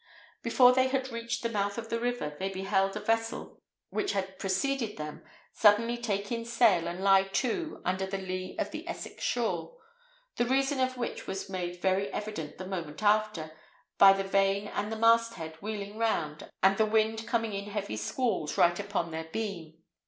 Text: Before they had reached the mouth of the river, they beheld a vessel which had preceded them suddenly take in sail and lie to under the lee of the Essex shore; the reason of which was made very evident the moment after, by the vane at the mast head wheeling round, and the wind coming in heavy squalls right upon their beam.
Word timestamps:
Before 0.41 0.71
they 0.73 0.87
had 0.87 1.11
reached 1.11 1.43
the 1.43 1.49
mouth 1.51 1.77
of 1.77 1.89
the 1.91 1.99
river, 1.99 2.35
they 2.39 2.49
beheld 2.49 2.97
a 2.97 2.99
vessel 2.99 3.61
which 3.91 4.13
had 4.13 4.39
preceded 4.39 4.97
them 4.97 5.23
suddenly 5.53 5.95
take 5.95 6.31
in 6.31 6.43
sail 6.43 6.87
and 6.87 7.03
lie 7.03 7.25
to 7.25 7.83
under 7.85 8.07
the 8.07 8.17
lee 8.17 8.55
of 8.57 8.71
the 8.71 8.87
Essex 8.89 9.23
shore; 9.23 9.77
the 10.37 10.45
reason 10.45 10.79
of 10.79 10.97
which 10.97 11.27
was 11.27 11.51
made 11.51 11.83
very 11.83 12.11
evident 12.11 12.57
the 12.57 12.65
moment 12.65 13.03
after, 13.03 13.51
by 13.99 14.11
the 14.11 14.23
vane 14.23 14.67
at 14.69 14.89
the 14.89 14.95
mast 14.95 15.35
head 15.35 15.55
wheeling 15.61 15.99
round, 15.99 16.49
and 16.63 16.77
the 16.77 16.85
wind 16.87 17.27
coming 17.27 17.53
in 17.53 17.65
heavy 17.69 17.95
squalls 17.95 18.57
right 18.57 18.79
upon 18.79 19.11
their 19.11 19.25
beam. 19.25 19.75